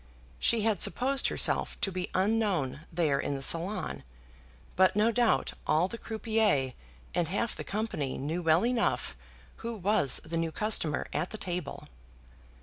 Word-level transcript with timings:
She 0.39 0.63
had 0.63 0.81
supposed 0.81 1.27
herself 1.27 1.79
to 1.81 1.91
be 1.91 2.09
unknown 2.15 2.87
there 2.91 3.19
in 3.19 3.35
the 3.35 3.41
salon, 3.43 4.01
but 4.75 4.95
no 4.95 5.11
doubt 5.11 5.53
all 5.67 5.87
the 5.87 5.99
croupiers 5.99 6.73
and 7.13 7.27
half 7.27 7.55
the 7.55 7.63
company 7.63 8.17
knew 8.17 8.41
well 8.41 8.65
enough 8.65 9.15
who 9.57 9.75
was 9.75 10.19
the 10.25 10.37
new 10.37 10.51
customer 10.51 11.07
at 11.13 11.29
the 11.29 11.37
table. 11.37 11.87